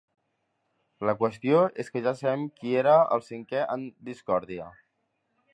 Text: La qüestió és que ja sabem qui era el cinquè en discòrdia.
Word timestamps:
La 1.09 1.13
qüestió 1.19 1.59
és 1.83 1.93
que 1.97 2.03
ja 2.07 2.15
sabem 2.21 2.47
qui 2.63 2.75
era 2.85 2.97
el 3.17 3.25
cinquè 3.31 3.63
en 3.77 3.87
discòrdia. 4.11 4.75